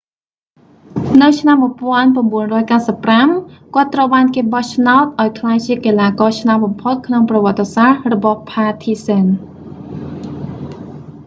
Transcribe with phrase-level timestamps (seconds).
[1.21, 1.67] នៅឆ្នាំ 1995
[3.75, 11.09] គាត់ត្រូវបានគេបោះឆ្នោតឱ្យក្លាយជាកីឡាករឆ្នើមបំផុតក្នុងប្រវត្តិសាស្ត្ររបស់ផាធីហ្សេន partizan